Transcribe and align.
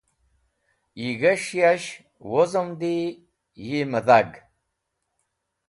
Yi 0.99 1.09
g̃hes̃h 1.19 1.51
yash 1.61 1.89
wozomdi, 2.29 2.93
yi 3.65 3.79
mẽdhag. 3.91 4.31